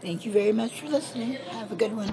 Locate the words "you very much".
0.24-0.80